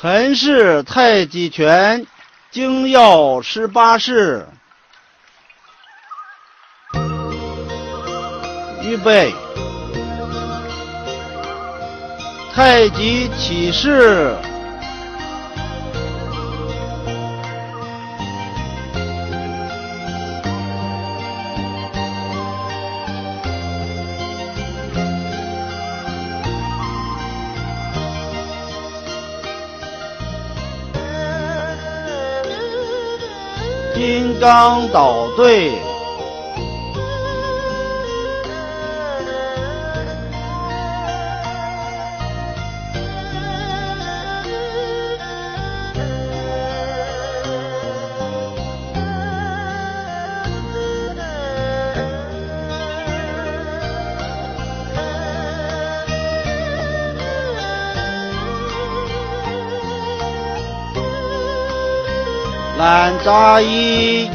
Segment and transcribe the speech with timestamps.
[0.00, 2.06] 陈氏太极拳
[2.50, 4.46] 精要十八式，
[8.82, 9.34] 预备，
[12.54, 14.34] 太极起势。
[33.94, 35.72] 金刚捣对，
[62.80, 64.30] 懒扎衣，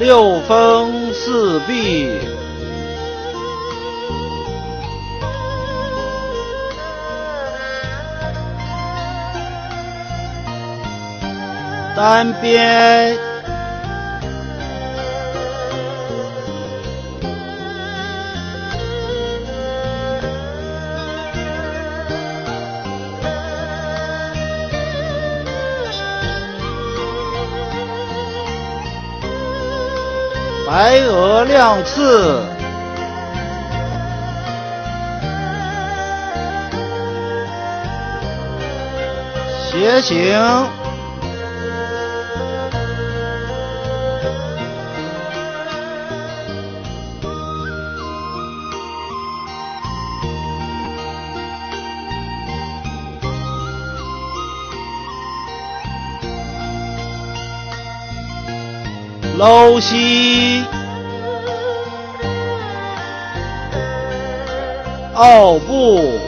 [0.00, 2.10] 六风四壁，
[11.96, 13.16] 单边。
[30.68, 32.42] 白鹅亮翅，
[39.70, 40.85] 斜行，
[59.38, 60.64] 搂膝，
[65.14, 66.18] 奥步，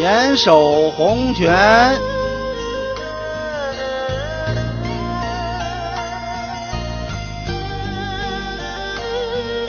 [0.00, 1.54] 严守红拳，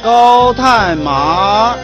[0.02, 1.76] 高探马。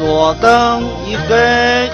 [0.00, 1.90] 左蹬一根，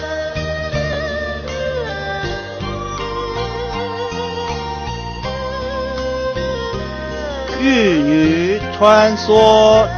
[7.61, 7.65] 玉
[7.99, 9.89] 女穿梭，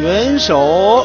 [0.00, 1.04] 云手。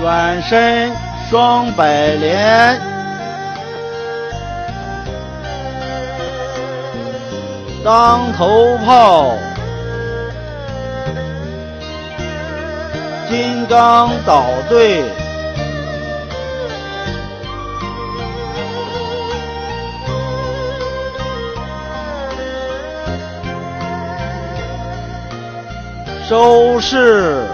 [0.00, 0.92] 转身
[1.28, 2.80] 双百连，
[7.84, 9.32] 当头炮，
[13.28, 15.02] 金刚捣对，
[26.28, 27.48] 收势。